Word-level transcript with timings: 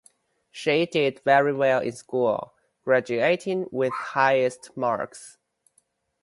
She 0.49 0.87
did 0.87 1.21
very 1.25 1.53
well 1.53 1.79
in 1.81 1.91
school, 1.91 2.55
graduating 2.83 3.67
with 3.71 3.93
highest 3.93 4.75
marks. 4.75 5.37